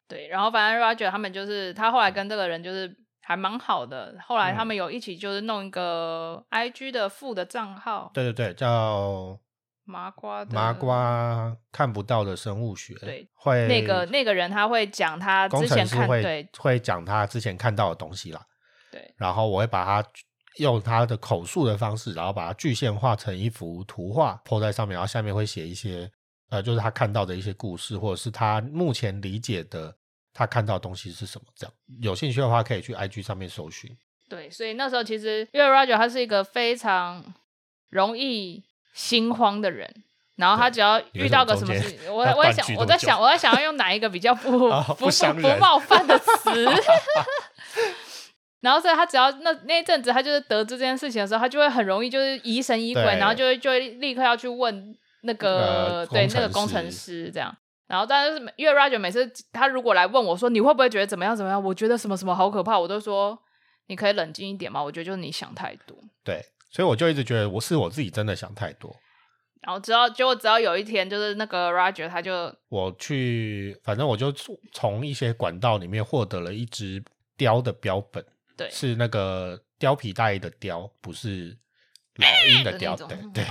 [0.07, 4.14] 对，然后反正 Roger 他们就是他后来跟这个人就是还蛮好的。
[4.23, 8.11] 后来他们有一起就是弄一个 IG 的副的账号。
[8.12, 9.38] 对对对，叫
[9.85, 12.95] 麻瓜麻瓜看不到的生物学。
[12.97, 18.40] 对，会那个那个人他会讲他之前看对会讲他之前看到的东西啦。
[18.93, 20.09] 对，然后我会把他
[20.59, 26.11] 用他的口述的方式，然后把它具现化成一幅图画铺在上面，然后下面会写一些。
[26.55, 29.93] 呃，就是他看到的一些故事，或者是他目前理解的
[30.33, 31.47] 他看到的东西是什么？
[31.57, 33.90] 这样有兴趣的话，可以去 IG 上面搜寻。
[34.29, 37.35] 对，所以那时候其实因为 Roger 他是一个非常
[37.90, 38.62] 容易
[38.93, 39.93] 心慌的人，
[40.37, 44.51] 然后他只要遇到个什么事情，我 我在想，我在想，我在想要用哪一个比较不
[44.95, 46.67] 不不冒犯的词。
[48.62, 54.97] 然后所以他只要那那一阵子，他就是得知这件事情的时候，他就会很容易就是疑神疑鬼，然后就会就会立刻要去问。
[55.24, 57.54] 那个对那个工程师这样，
[57.87, 63.38] 然后但是因为 Roger 每次他如果来问我说你会不会觉得怎么样怎么样，我觉得什么什么好可怕，我都说
[63.87, 64.82] 你可以冷静一点嘛。
[64.82, 65.96] 我觉得就是你想太多。
[66.22, 68.94] 对，所以我就一直觉得我是我自己真的想太多。
[69.62, 74.30] 然后只要结果只要有一天就是那个 Roger 他就我去，反正我就
[74.72, 77.02] 从一些管道里面获得了一只
[77.38, 78.22] 雕的标本，
[78.58, 81.56] 对，是那个貂皮大衣的貂，不是。
[82.16, 83.44] 老鹰的雕， 对对，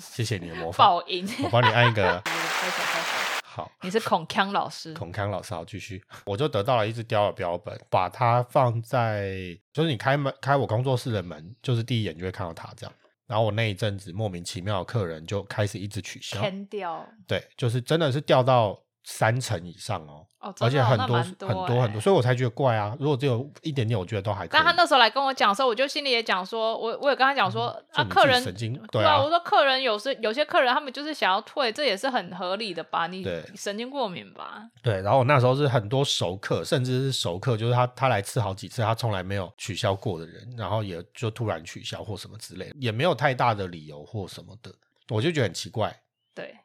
[0.00, 0.86] 谢谢你的模仿。
[0.86, 2.22] 爆音，我帮你按一个。
[3.42, 4.92] 好，你是孔康老师。
[4.94, 6.02] 孔康老师，好，继续。
[6.24, 12.92] 我就得到了一只雕的标本，把它放在，就是你开门开我工作室的门，就是第一眼就会看到它这样。
[13.26, 16.40] 然后我那一阵子莫名其妙的客人就开始一直取消。
[16.40, 17.06] 天掉。
[17.26, 18.78] 对，就是真的是掉到。
[19.04, 20.26] 三成以上哦，
[20.60, 22.96] 而且很多很多很多，所以我才觉得怪啊。
[22.98, 24.48] 如果只有一点点，我觉得都还可以。
[24.50, 33.06] 但他那时候来跟我讲的时候，我就心里也讲说，我我也跟他讲说啊，客人神经对啊，我说客人有时有些客人他们就是想要退，这也是很合理的吧？
[33.06, 34.62] 你神经过敏吧？
[34.82, 35.02] 对。
[35.02, 44.72] 然后我那时候是很多熟客，甚至是熟客，就是他他来吃好几次，他从来没有取消过的人，然后也就突然取消或什么之类的，也没有太大的理由或什么的，
[45.10, 45.94] 我就觉得很奇怪。
[46.34, 46.56] 对。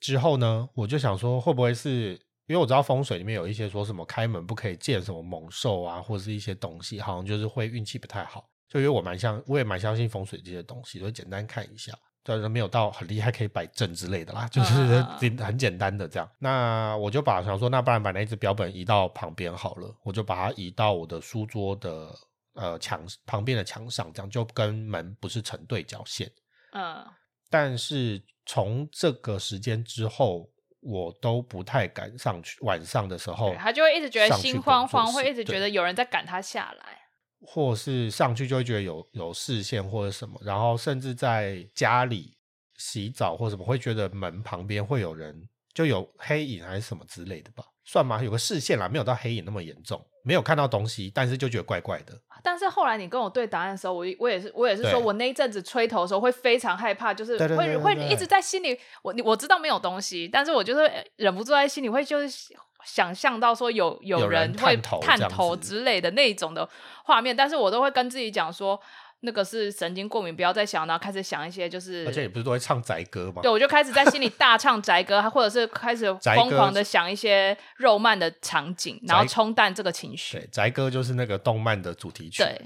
[0.00, 2.20] 之后呢，我就想说，会不会是？
[2.46, 8.50] 因为我知道风水里面有一些说什么开门不可以见什么猛兽啊，或者是一些东西，好像就是会运气不太好。
[8.68, 11.92] 就因为我蛮相，我也蛮相信风水这些东西，所以简单看一下，
[12.24, 15.00] 但是没有到很厉害可以摆正之类的啦，就是
[15.40, 16.28] 很简单的这样。
[16.40, 22.12] 那我就把想说，那不然把那只标本移到旁边好了，我就把它移到我的书桌的
[22.54, 26.28] 呃墙旁边的墙上，这样就跟门不是成对角线。
[26.72, 27.06] 嗯，
[27.48, 30.50] 但是从这个时间之后。
[30.82, 36.98] 我都不太敢上去，晚上的时候，他就会一直觉得心慌慌，会一直觉得有人在赶他下来，
[37.42, 42.34] 或是上去就会觉得有有视线或者什么，然后甚至在家里
[42.78, 47.62] 洗澡或什么，会觉得门旁边会有人，就有黑影还是什么之类的吧。
[47.84, 48.24] 算吗？
[48.24, 52.18] 有个视线啦，没有到黑影那么严重，没有看到东西，但是就觉得怪怪的。
[52.42, 62.54] 但是后来你跟我对答案的时候，我我也是我也是说我那一阵子吹头的时候会非常害怕，就是会会一直在心里，我我知道没有东西，但是我就是忍不住在心里会就是
[62.84, 66.68] 想象到说有有人会探头之类的那种的
[67.04, 68.80] 画面，但是我都会跟自己讲说。
[69.22, 73.42] 那个是神经过敏，不要再想，然后开始想一些就是，而且也不是都会唱宅歌吗？
[73.42, 80.38] 对，我就开始在心里大唱宅歌， 或者是开始疯狂的想一些肉漫的场景，然后冲淡这个情绪。
[80.38, 82.42] 对，宅歌就是那个动漫的主题曲。
[82.42, 82.60] 对，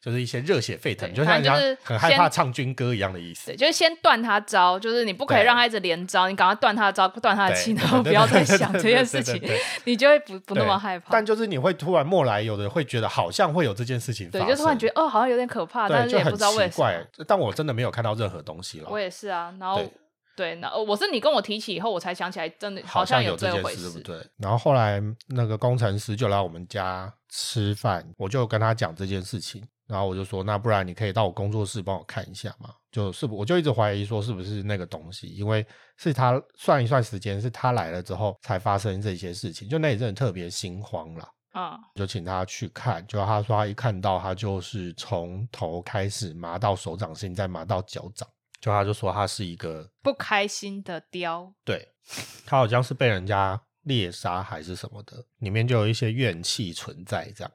[0.00, 3.46] 就是一些热血沸腾，就像人家很害怕唱军歌一样的意思。
[3.46, 9.42] 对，就是先断他招，就是你不可以让他一直连招，你赶快断他的招，断他的气，然后 不要再想这件事情，
[9.84, 11.06] 你就会不不那么害怕。
[11.10, 17.24] 但就是你会突然莫来有的会觉得好像会有这件事情，对，就突然觉得哦，好像有点可怕，但是也不知道为什么。
[17.26, 18.88] 但我真的没有看到任何东西了。
[18.88, 19.82] 我也是啊，然后。
[20.36, 24.24] 对，那我是你跟我提起以后，我才想起来，真的好像有这件事，对不对？
[24.36, 32.74] 然后后来那个工程师就来我们家吃饭，我就跟他讲这件事情，然后我就说，那不然你可以到我工作室帮我看一下嘛？
[32.92, 48.28] 就是我就一直怀疑说是不是那个东西，因为是他算一算时间，是他来了之后才发生这些事情，就那一阵特别心慌了啊，就请他去看，就他说他一看到他就是从头开始麻到手掌心，再麻到脚掌。
[48.60, 51.86] 就他就说他是一个不开心的雕，对
[52.44, 57.52] 他好像是被人家猎杀还是什么的，里面就有一些怨气存在这样。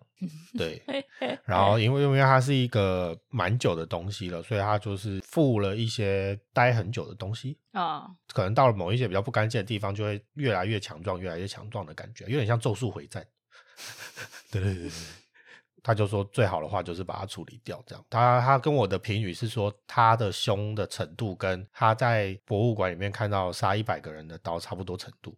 [0.57, 0.81] 对，
[1.45, 13.25] 然后因为因为它是一个蛮久的东西了，所以它就是附了一些待很久的东西啊，可能到了某一些比较不干净的地方，就会越来越强壮，越来越强壮的感觉，有点像咒术回战。
[14.51, 14.91] 对对对对。
[15.85, 18.05] 他就说最好的话就是把它处理掉，这样。
[18.09, 25.37] 他他跟我的评语是说，他的凶的程度跟他在博物馆里面看到杀一百个人的刀差不多程度。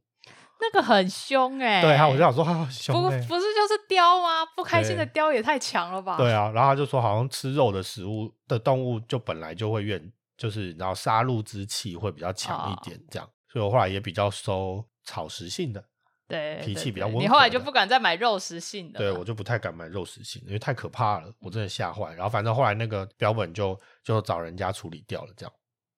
[0.71, 1.81] 那个很凶哎。
[1.81, 2.95] 对啊，我就想说他凶。
[2.95, 4.45] 不不是就是雕吗？
[4.55, 6.17] 不开心的雕也太强了吧？
[6.17, 13.29] 对啊，然后他就说，好像吃肉的食物的动物就本来就会怨，就是然后杀戮之气会比较强一点，这样。
[13.51, 15.83] 所以我后来也比较收草食性的。
[16.27, 17.21] 对，脾气比较温和。
[17.21, 18.97] 你后来就不敢再买肉食性的。
[18.97, 22.11] 对，我就不太敢买肉食性，因为太可怕了，我真的吓坏。
[22.15, 25.53] 然后反正后来那个标本就就找人家处理掉了，这样。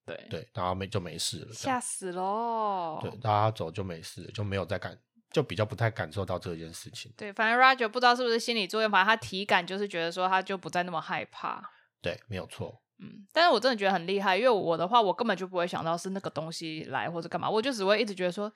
[0.08, 1.54] 对对，然后没就没事了。
[1.54, 2.98] 吓死喽！
[3.02, 4.98] 对，大家走就没事了，就没有再感，
[5.32, 7.12] 就比较不太感受到这件事情。
[7.18, 11.62] 对，反正 Roger 不知道是不是心理作用，反正他体感就是觉得说他就不再那么害怕。
[12.02, 12.82] 对，没有错。
[13.00, 18.52] 嗯，但是我真的觉得很厉害，因为我的话，我根本就不会想到是那个东西来或者干嘛，我就只会一直觉得说。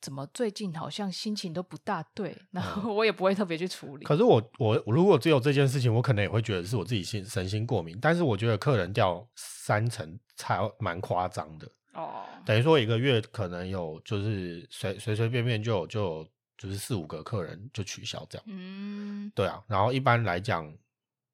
[0.00, 4.04] 怎么最近好像心情都不大对，然后我也不会特别去处理。
[4.04, 7.98] 可是我我如果只有这件事情，我可能也会觉得是我自己心神经过敏。
[8.02, 18.44] 但是我觉得客人掉三层才蛮夸张的哦，等于说一个月可能有就是随随随便便就有就有就是四五个客人就取消这样。
[18.48, 19.62] 嗯，对啊。
[19.66, 20.72] 然后一般来讲，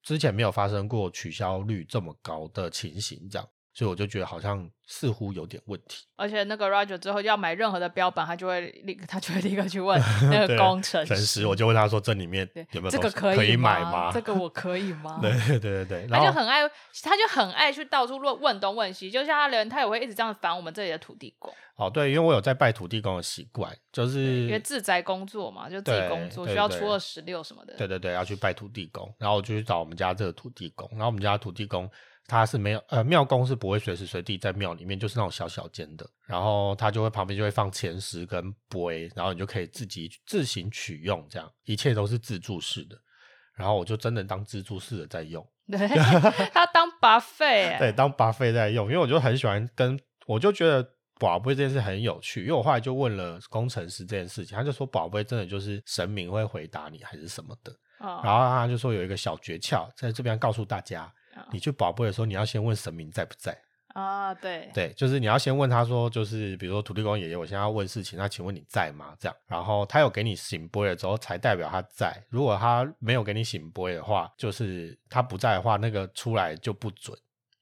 [0.02, 3.48] 之前没有发生过取消率这么高的情形这样。
[3.72, 14.10] 所以我就觉得好像似乎有点问题，而且那个 Roger 之后要买任何的标本，他就会立，他就会立刻去问 那个工程师，我就问他说：“这里面有没有这个可以买吗？
[14.12, 16.68] 这个我可以吗？” 对对对对，他就很爱，
[17.02, 21.54] 他就很爱去到处问问东问西，就像他连他也会一直这样烦我们这里的土地公。
[21.76, 27.74] 哦，对，因为我有在拜土地公的习惯，就是因为自宅工作嘛，就自己工作需要初二十六什么的。
[27.78, 31.88] 对对对，要去拜土地公，然后我就去找我们家这个土地公，然后我们家土地公。
[32.30, 42.96] 他是没有呃庙公是不会随时随地在庙里面，就是那种小小间的，然后他就会旁边就会放钱石跟杯，然后你就可以自己自行取用，这样一切都是自助式的。
[43.56, 45.76] 然后我就真的当自助式的在用， 对，
[46.52, 50.88] 他当拔费，对，当拔费在用，因为我就很喜欢跟，我就觉得
[51.18, 61.12] 宝贝这件事很有趣，因为我后来就问了工程师这件事情，他就说宝贝真的就是神明会回答你还是什么的，然后他就说有一个小诀窍在这边告诉大家。
[61.52, 63.56] 你去保贝的时候，你要先问神明在不在
[63.94, 64.32] 啊？
[64.34, 69.14] 对对，就是你要先问他说，就是比如说土地公爷爷，我现在要问事情，那请问你在吗？
[69.18, 72.16] 这样，然后他有给你醒波了之后，才代表他在。
[72.28, 77.16] 如果他没有给你醒波的话，就是他不在的话，那个出来就不准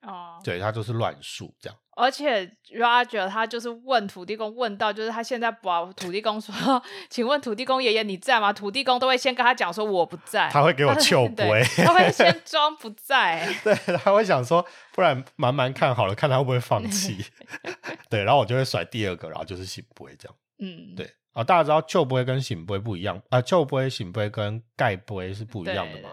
[0.09, 0.41] 哦。
[0.43, 1.79] 对他就是乱数这样。
[1.97, 6.55] 而且 Roger 他就是问土地公，问到就是他现在把土地公说，
[7.11, 8.53] 请问土地公爷爷你在吗？
[8.53, 11.43] 土地公都会先跟他讲说我不在，他会给我求 不
[11.85, 17.19] 他会 先装不在，对，他会想说不然慢慢看好了，看他会不会放弃，
[18.09, 26.11] 对，然后我就会甩第二个，然后就是醒不会这样，嗯，对，啊，大家知道救不会跟醒不会不一样啊，救不会醒不会跟盖不会是不一样的嘛，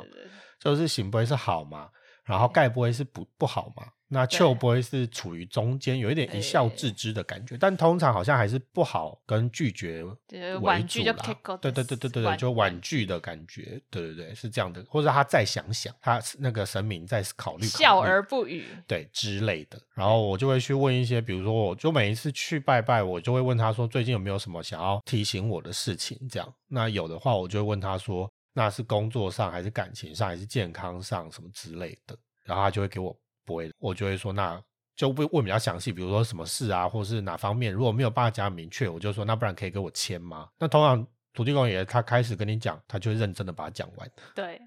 [0.59, 1.89] 就是醒不会是好嘛，
[2.25, 3.85] 然后盖不会是不不好嘛。
[4.07, 11.57] 那秋不会是处于中间，有一点一笑置之的感觉，但通常好像还是不好跟拒绝为主啦。
[11.59, 14.85] 对对对对对对，就婉拒的感觉，对对对，是这样的。
[14.87, 19.81] 或者他再想想，他那个神明再考虑，笑而不语，对之类的。
[19.95, 26.15] 然后我就会去问一些，比如说，我就每一次去拜拜，我就会问他说，最近有没有什么想要提醒我的事情？
[26.29, 32.17] 这样，那有的话，我就会问他说，那是工作上还是感情上还是健康上什么之类的？
[32.43, 33.15] 然后他就会给我。
[33.47, 34.59] 不会，我就会说，那
[34.95, 40.49] 就会问比较详细，比如说什么事啊，或是哪方面，如果没有办法讲明确，我就说，那不然可以给我签吗？
[40.57, 44.11] 那通常土地公爷他开始跟你讲，他就会认真的把它讲完。
[44.33, 44.59] 对，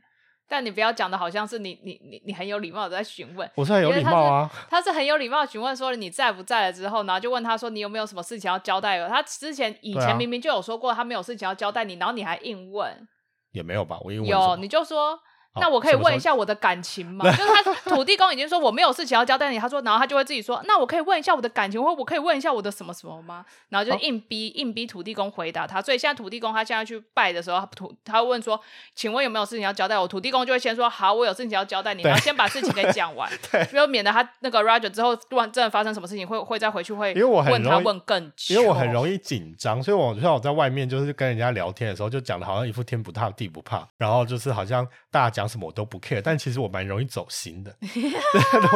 [0.47, 4.49] 但你不要讲的好像是你你你你很有礼貌的在询问，我是很有礼貌啊。
[4.71, 9.09] 他是很有礼貌询问说你在不在了之后，然后就问他说你有没有什么事情要交代我？
[9.09, 13.09] 他之前以前明明就有说过他没有事情要交代你，然后你还硬问，
[13.53, 13.99] 也没有吧？
[14.03, 15.21] 我因为有你就说。
[15.61, 17.25] 那我可以问一下我的感情吗？
[17.25, 23.45] 就是他土地公已经说我没有事情要交代你，他说，然后他就会自己说， 那我可以问一下我的感情，或我可以问一下我的什么什么吗？
[23.69, 25.81] 然后就硬逼硬逼土地公回答他。
[25.81, 28.61] 所以现在土地公他现在去拜的时候，土他问说，
[28.95, 30.07] 请问有没有事情要交代我？
[30.09, 46.21] 土地公就会先说，好，我有事情要交代你，然后先把事情给讲完， 对，免得他那个 Roger 之后突然真的发生什么事情，会会再回去会，因为我问他问更久，因为我很容易紧张，所以我就像我在外面就是跟人家聊天的时候，就讲的好像一副天不怕地不怕，然后就是好像大家讲什么我都不 care。
[46.23, 47.75] 但其实我蛮容易走心的，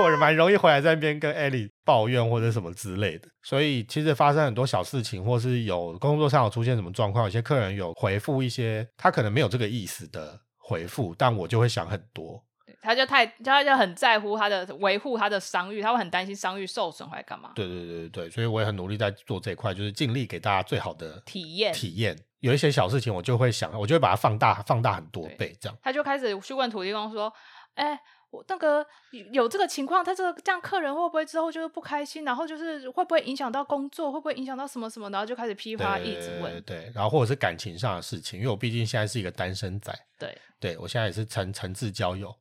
[0.03, 3.29] 我蛮容易回来在那边跟艾莉抱怨或者什么之类的。
[3.43, 12.43] 所以其实发生很多小事情，或是有工作上有出现什么状况，有些客人有回复一些他可能没有这个意思的回复，但我就会想很多。
[12.83, 17.53] 他就太他就很在乎他的维护他的商誉，他会很担心商誉受损，还干嘛？
[17.55, 22.18] 对对对对对，所以我也很努力在做这一块，就是尽力给大家最好的体验体验。
[22.40, 25.79] 有一些小事情，我就会想，我就会把它放大，放大很多倍，这样。
[25.81, 27.33] 他就开始去问土地公说
[27.77, 27.97] ：“哎，
[28.33, 28.85] 我那个
[29.31, 32.25] 有这个情况，他这个这样客人会不会之后就是不开心？
[32.25, 34.11] 然后就是会不会影响到工作？
[34.11, 35.11] 会不会影响到什么什么？
[35.11, 36.62] 然后就开始批发一直问。
[36.62, 39.92] 对，然后或者是感情上的事情，因为我毕竟现在是一个单身仔。
[40.18, 42.35] 对，对我现在也是诚诚挚交友。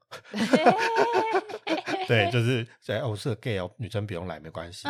[2.08, 4.88] 对， 就是哎，我是 gay 哦，女生不用来没关系。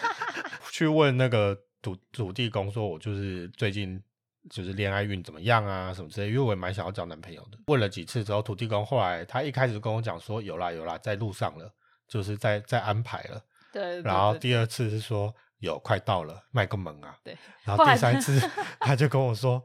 [0.70, 4.02] 去问那个土土地公说，我就是最近。
[4.48, 7.58] 就是恋爱运怎么样啊，什么之类，因为我也蛮想要找男朋友的。
[7.66, 11.72] 问了几次之后，土地公后来他一开始跟我讲说有啦有啦，在路上了，
[12.06, 13.40] 就是在在安排了。
[13.72, 14.00] 对。
[14.02, 17.16] 然后第二次是说有快到了，卖个萌啊。
[17.24, 17.36] 对。
[17.64, 18.40] 然后 第三次
[18.80, 19.62] 他就跟我说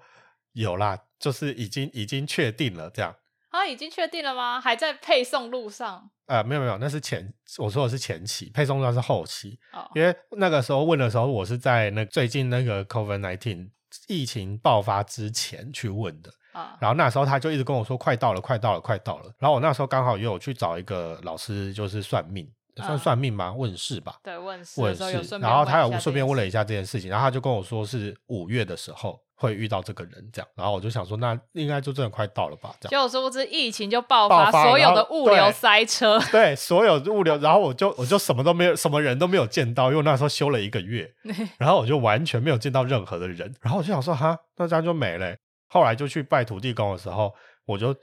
[0.53, 3.15] 有啦，就是已经已经确定了这样。
[3.49, 4.61] 啊，已经确定了吗？
[4.61, 6.09] 还在配送路上？
[6.27, 9.59] 呃，没有没有，那是前我说的是前期，配送路上是后期。
[9.73, 9.89] 哦。
[9.93, 13.69] 因为那个时候问的时候，我是在那最近那个 COVID nineteen。
[14.07, 19.33] 疫情爆发之前去问的啊，然后那时候他就一直跟我说快到了，快到了，快到了。
[19.37, 23.53] 然后我那时候刚好也有去找一个老师，就是算命，算算命吗？
[23.53, 24.17] 问事吧。
[24.23, 24.81] 对，问事。
[24.81, 25.37] 问事。
[25.39, 29.19] 然后他有顺便问了一下这件事情，然后他就跟我说是五月的时候。
[29.41, 32.75] 会遇到这个人这样，然后我就想说，那应该就真的快到了吧？
[32.79, 41.11] 这样，结果殊不知疫情就爆发，所有的物流塞车，对，所有物流，然后我就我就什么都没有，什么人都没有见到，因为那时候休了一个月，
[41.57, 45.35] 然后我就完全没有见到任何的人，然后我就想说，哈，那这样就没了。
[45.69, 47.33] 后来就去拜土地公的时候，
[47.65, 47.95] 我就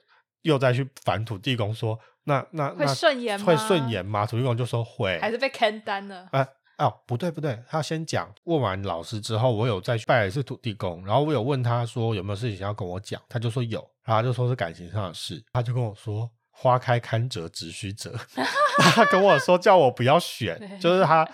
[0.43, 1.97] 又再去烦土地公说，
[2.29, 3.47] 那那会顺延吗？
[3.47, 4.27] 会顺延吗？
[4.27, 6.29] 土地公就说会，还是被坑单了？
[6.77, 8.33] 哦，不对不对，他先讲。
[8.45, 18.15] 问完老师之后，我有再去拜一次土地公，然后我有问他说有没有事情要跟我讲，他就说有，然后他就说是感情上的事，他就跟我说花开堪折直须折，
[18.95, 21.29] 他跟我说叫我不要选，就是他，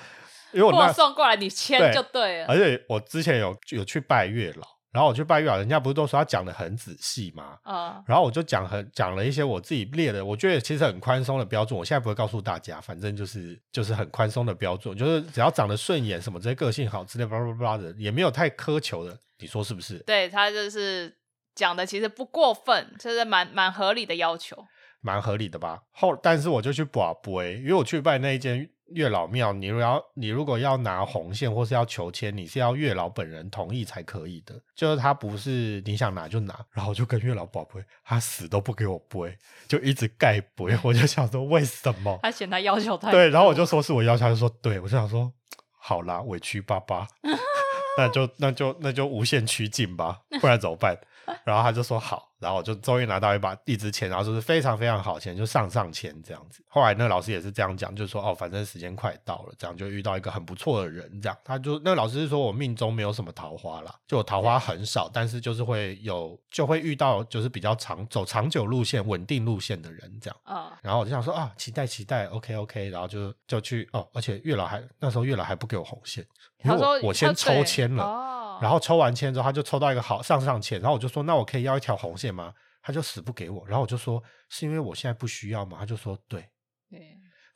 [0.52, 4.73] 因为我那送过来你签就对了，而且我之前有有去拜月老。
[4.94, 7.58] 然后我去拜月老，人家不是都说他讲的很仔细吗？
[7.64, 11.76] 啊，然后我就讲很讲了一些我自己列的，我觉得其实很宽松的标准。
[11.76, 19.18] 我现在不会告诉大家，反正就是就是很宽松的标准，就是只要长得顺眼，什么这些个性好之类，巴拉巴拉的，也没有太苛求的。
[19.40, 19.98] 你说是不是？
[20.06, 21.12] 对他就是
[21.56, 24.56] 讲的其实不过分，就是蛮蛮合理的要求，
[25.04, 25.82] 蛮合理的吧？
[25.92, 28.68] 后但是我就去卜卜，因为我去拜那一间。
[28.88, 34.54] 月老庙，你如果要你如果要拿红线或是要求签，你是要月老本人同意才可以的。
[34.76, 39.36] 就是他不是你想拿就拿，然后我就跟月老宝贝，他死都不给我背，
[39.66, 40.78] 就一直盖背。
[40.84, 42.20] 我就想说为什么？
[42.22, 45.32] 他嫌他要求太对，然后我就说是我要求，他就说对，我就想说
[45.70, 47.08] 好啦，委屈巴巴，
[47.96, 50.96] 那就那就那就无限趋近吧，不然怎么办？
[51.44, 52.33] 然后他就说好。
[52.38, 56.62] 然后就终于拿到一把一支签，然后就是非常非常好签，就上上签这样子。
[56.68, 70.36] 后来那个老师也是这样讲，就是说哦，反正时间快到了，这样就遇到一个很不错的人，这样他就那个老师是说我命中没有什么桃花啦，就我桃花很少，但是就是会有就会遇到就是比较长走长久路线、稳定路线的人这样。
[70.42, 76.24] 啊，然后我就想说啊，期待期待，OK OK，然后就就去哦，而且月老还那时候月老还不给我红线，
[76.62, 78.34] 因为我先抽签了。
[78.62, 82.52] 然后抽完签之后，他就抽到一个好上上签，然后我就说：“那我可以要一条红线吗？”
[82.82, 83.66] 他就死不给我。
[83.66, 86.44] 然后我就说：“是因为我现在不需要吗？”他就说：“对。”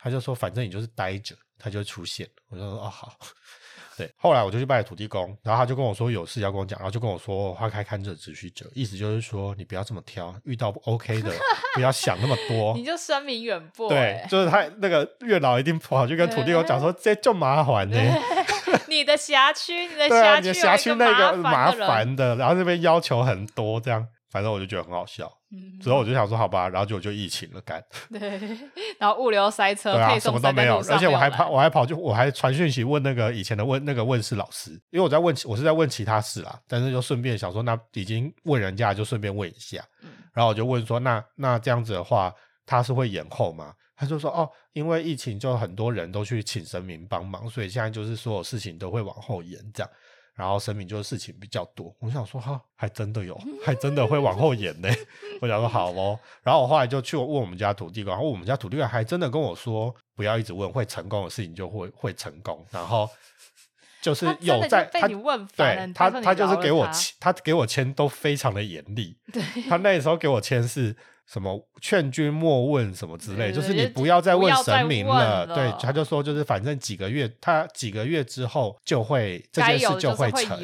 [0.01, 3.13] 他就说：“反正你就是待着，他就会出现。”我就说：“哦，好。
[3.97, 4.09] ”对。
[4.15, 11.31] 后来我就去拜土地公，然后他就跟我说有事要跟我讲，然后就跟我说：“花开堪折直须折。”意思就是说你不要这么挑，遇到不 OK 的
[11.75, 12.73] 不要想那么多。
[12.79, 13.89] 你就声名远播。
[13.89, 17.97] 对，就是他那个月老一定跑去跟土地公讲说：“这就麻烦呢。
[18.87, 25.31] ”你的辖区，你的辖区，辖区那个麻烦的，然后那边要求很多，这样，反正我就觉得很好笑。
[25.81, 27.83] 之后我就想说好吧，然后就就疫情了，干。
[28.11, 28.39] 对，
[28.99, 39.83] 然后物流塞车，对啊，什么都没有，而且我还跑，我还跑，就我还传讯息问那个以前的问那个问事老师，因为我在问，我是在问其他事啦，但是就顺便想说，那已经问人家，就顺便问一下。
[40.03, 42.31] 嗯，然后我就问说，那那这样子的话，
[42.65, 43.73] 他是会延后吗？
[43.95, 49.91] 他就说，哦，因为疫情，就很多人都去请神明帮忙，所以现在就是所有事情都会往后延，这样。
[50.39, 54.87] 然后神明就是事情比较多，我想说哈，还真的有，还真的会往后延呢。
[55.41, 62.65] 我想说好哦，然后我后来就去问我们家土地公，然后我们家土地公还真的跟我说，不要一直问，会成功的事情就会会成功。
[62.71, 63.09] 然后
[64.01, 69.17] 就是有在他对他他就是给我签，他给我签都非常的严厉。
[69.33, 70.95] 对，他那时候给我签是。
[71.31, 75.45] 什么劝君莫问什么之类，就是你不要再问神明了。
[75.45, 80.59] 对，他就说，就是反正几个月，他几个月之后就会这件事就会成，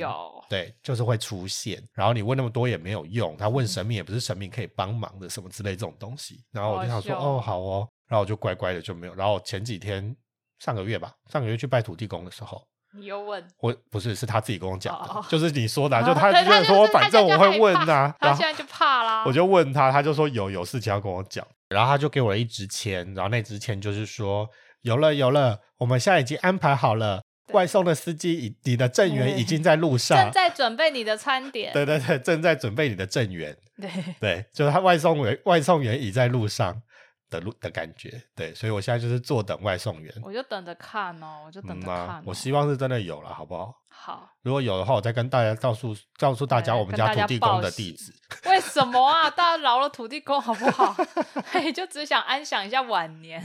[0.50, 1.80] 对，就是会出现。
[1.94, 6.44] 然后你问那么多也没有用，他问神明也不是神明可以帮忙的，什么之类这种东西。
[6.52, 9.14] 然后我就想说，哦，好哦，然后我就乖乖的就没有。
[9.14, 10.16] 然后前几天
[10.58, 12.60] 上个月吧，上个月去拜土地公的时候。
[12.98, 19.24] 你又问我不是是他自己跟我讲的，就是你说的，就他就说反正我会问呐，他现在就怕啦。
[19.26, 24.48] 我就问他，他就说有有事情要跟我讲，然后他就给我了一支签，然后那支签就是说
[24.82, 27.22] 有了有了，我们现在已经安排好了，
[27.54, 31.74] 外送的司机，你的正员已经在路上，正在准备你的餐点。
[31.74, 33.56] 对对对，正在准备你的正员。
[33.80, 33.90] 对
[34.22, 36.82] 对，就是他外送员外送员已在路上。
[37.30, 42.22] 的路的感觉，对，所以我现在就是坐等外送员，我就等着看哦，我就等着看。
[42.26, 43.74] 我希望是真的有了，好不好？
[43.88, 48.14] 好，如果有的话，我再跟大家告诉告诉大家我们家土地公的地址。
[48.46, 49.30] 为什么啊？
[49.32, 50.94] 大家饶了土地公好不好？
[51.52, 53.42] 嘿，就只想安享一下晚年。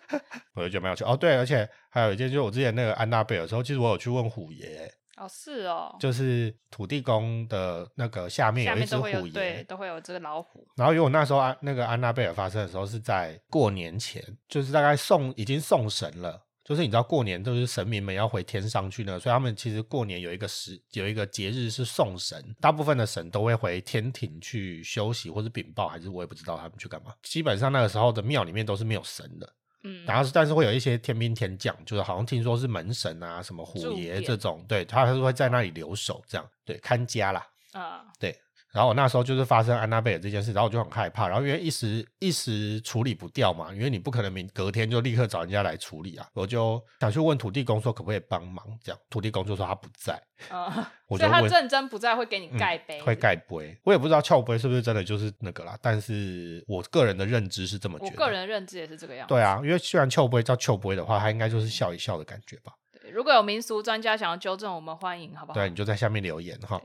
[0.54, 1.16] 我就觉得蛮有趣哦。
[1.16, 4.92] 对，而且还有一件，就是我之前那个安娜贝尔的时候，其实我有去问虎爷。
[5.16, 10.66] 哦，是哦，就是土地公的那个下面有一只虎爷，对，都会有这个老虎。
[10.76, 27.14] 然后因为我那时候安那个安娜贝尔发生的时候是在过年前，就是大概送已经送神了，就是你知道过年都是神明们要回天上去呢，所以他们其实过年有一个时有一个节日是送神，大部分的神都会回天庭去休息或是禀报，还是我也不知道他们去干嘛。
[27.22, 29.50] 基本上那个时候的庙里面都是没有神的。
[29.86, 38.36] 嗯，然后但是会有一些天兵天将，就是好像听说是门神啊，什么虎爷这种，对，他是会在那里留守，这样，对，看家啦，啊，对。
[38.76, 50.22] 然后我那时候就是发生安娜贝尔这件事，然后我就很害怕，然后因为一时一时处理不掉嘛，因为你不可能明隔天就立刻找人家来处理啊，我就想去问土地公说可不可以帮忙，这样土地公就说他不在，
[50.54, 65.54] 啊，所以他认真不在会给你盖杯，会盖杯，我也不知道翘杯是不是真的就是那个啦，但是我个人的认知是这么觉得，我个人认知也是这个样，对啊，因为虽然翘杯叫翘杯的话，他应该就是笑一笑的感觉吧，对，如果有民俗专家想要纠正，我们欢迎，好不好？
[65.54, 66.78] 对，你就在下面留言哈。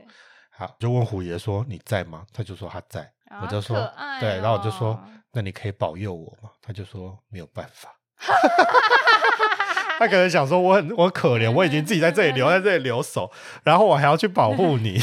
[0.54, 2.24] 好，就问虎爷说你在吗？
[2.32, 3.76] 他就说他在，我就说
[4.20, 6.50] 对，然后我就说那你可以保佑我吗？
[6.60, 7.90] 他就说没有办法，
[9.98, 13.32] 他可能想说我很我可怜，我已经自己在这里留在这里留守，
[13.64, 15.00] 然后我还要去保护你。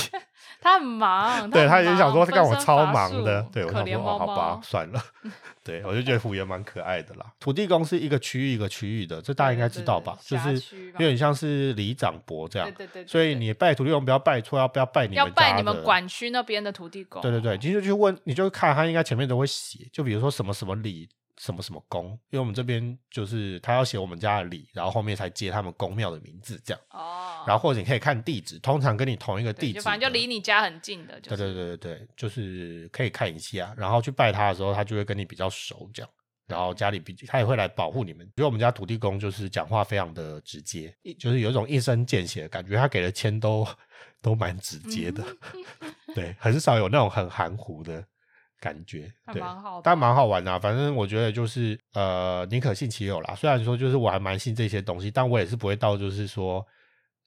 [0.62, 5.02] 他很忙，对他也想说他干我超忙的，对我想说哦好吧算了，
[5.64, 7.26] 对我就觉得虎爷蛮可爱的啦。
[7.40, 10.18] 土地公是一个区域一个区域的，这大家应该知道吧？
[10.22, 10.54] 就是
[10.94, 13.08] 有点像是里长伯这样，对对对。
[13.08, 15.18] 所以你拜土地公不要拜错，要不要拜你们？
[15.18, 17.22] 要拜你们管区那边的土地公。
[17.22, 21.08] 对对对，你就去问你就看他应该前面都会写，就比如说什么什么里。
[21.40, 22.08] 什么什么宫？
[22.30, 26.82] 因为我们这边就是他要写我们家的里，然后后面才接他们宫庙的名字这样。
[26.92, 27.44] 哦。
[27.48, 31.20] 然后或者你可以看地址，通常跟你同一个地址，反正就离你家很近的。
[31.22, 33.74] 对对对对对，就是可以看一下。
[33.78, 36.12] 然后去拜他的时候，他就会跟你比较熟这样。
[36.46, 38.26] 然后家里比他也会来保护你们。
[38.36, 42.76] 因为我们家土地公就是讲话非常的直接，就是有一种一针见血的感觉。
[42.76, 43.66] 他给的签都
[44.22, 45.24] 都蛮直接的，
[46.14, 48.04] 对，很少有那种很含糊的。
[48.60, 49.42] 感觉对，
[49.84, 50.60] 但蛮好玩的。
[50.60, 53.34] 反正我觉得就是呃，宁可信其有啦。
[53.36, 56.66] 虽然说就是我还蛮信这些东西，但我也是不会到就是说，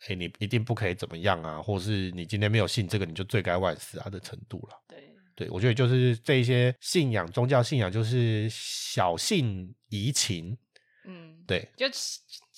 [0.09, 4.77] 哎，你一定不可以怎么样啊，或是你今天没有信这个，你就罪该万死啊的程度了。
[4.87, 10.57] 对，对我觉得就是这一些信仰，宗教信仰就是小信怡情。
[11.05, 11.87] 嗯，对，就。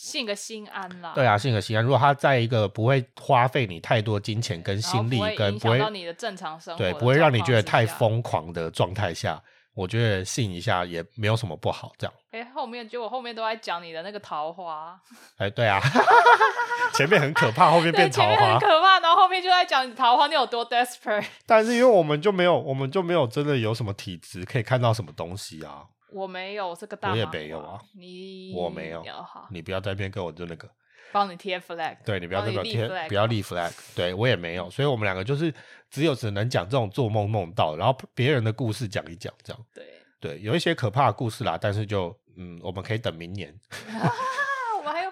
[0.04, 1.12] 信个心安啦。
[1.14, 1.82] 对啊，信个心安。
[1.82, 9.42] 如果他在一个不会花费你太多金钱跟心力，跟不会到你的正常生活，对，不会让你觉得太疯狂的状态下，
[9.72, 11.92] 我觉得信一下也没有什么不好。
[11.96, 12.12] 这样。
[12.32, 15.00] 哎，后面结果后面都在讲你的那个桃花。
[15.38, 15.80] 哎，对啊，
[16.94, 21.24] 前面很可怕，后面 变桃花很可怕，然后后面就在讲桃花你有多 desperate。
[21.46, 25.84] 但是因为我们就没有，我们就没有真的有什么体质可以看到什么东西啊。
[26.14, 27.80] 我没有这个大，我也没有啊。
[27.94, 29.04] 你我没有，
[29.50, 30.70] 你不要在边跟我就那个。
[31.12, 35.54] 帮你贴 flag，对你不要那个贴，不要立 flag，对我也没有，所以我们两个就是
[35.88, 39.64] 只有只能讲这种做梦梦到，然后别人的故事讲一讲这样。
[39.72, 39.84] 对
[40.18, 43.54] 对，有一些可怕的故事啦，但是就嗯，我们可以等明年。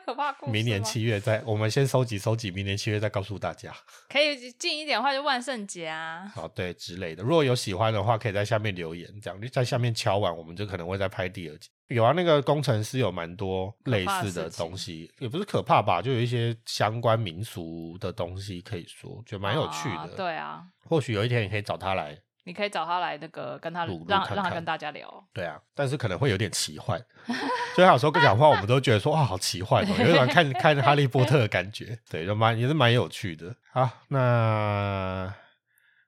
[0.05, 0.53] 可怕故事。
[0.53, 3.73] 明年七月再，我们先收集收集，明年七月再告诉大家。
[4.09, 6.31] 可以近一点的话，就万圣节啊。
[6.35, 11.69] 好，对之类的，如果有喜欢的话，可以在下面留言，这样你在下面敲完，我们就可能会再拍第二集。
[11.89, 20.17] 有啊，那个工程师有蛮多类似的东西，也不是可怕吧，就有一些相关民俗的东西可以说，就蛮有趣的。
[20.17, 25.29] 对啊，或许有一天你可以找他来，你可以找他来那个跟他让让他跟大家聊。
[25.33, 27.01] 对啊，但是可能会有点奇幻，
[27.75, 31.99] 所以有时候跟讲话，我们都觉得说哇，好奇幻哦，有点看 看哈利波特的感觉。
[32.11, 33.55] 对，就蛮也是蛮有趣的。
[33.73, 35.33] 好，那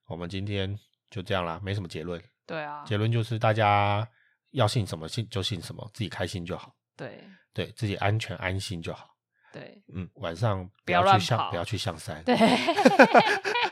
[0.07, 0.79] 我们今天
[1.11, 2.23] 就这样啦，没什么结论。
[2.47, 4.07] 对啊，结论就是大家。
[4.55, 6.73] 要信什么信就信什么，自己开心就好。
[6.97, 9.09] 对，对自己安全安心就好。
[9.53, 12.23] 对，嗯，晚上不要去上，不要去上山。
[12.23, 12.37] 对，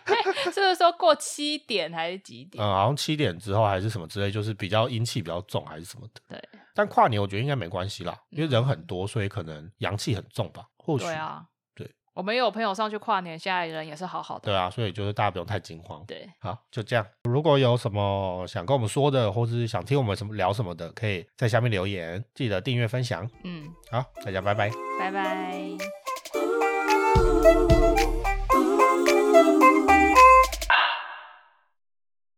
[0.82, 2.62] 说过七点还是几点？
[2.62, 6.20] 嗯，好像七点之后还是什么之类，就是比较阴气比较重还是什么的。
[6.28, 10.66] 对，但跨年我觉得应该没关系啦，因为人很多，所以可能阳气很重吧。
[10.76, 11.44] 或许对啊。
[11.74, 14.46] 对我们有朋友上去跨年，现在人也是好好的。
[14.46, 16.04] 对啊，所以就是大家不用太惊慌。
[16.04, 17.06] 对，好，就这样。
[17.22, 23.24] 如果有什么想跟我们说的，或是想听我们什么聊什么的，可以在下面留言，记得订阅分享。
[23.44, 25.76] 嗯，好，大家拜拜，拜拜。